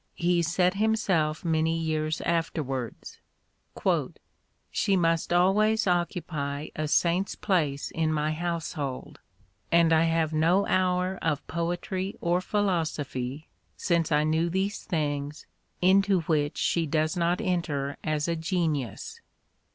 [0.15, 3.19] He said himself many years afterwards:"
[4.71, 9.19] She must always occupy a saint's place in my household;
[9.71, 15.45] and I have no hour of poetry or philosophy, since I knew these things,
[15.83, 19.21] into which she does not enter as a genius."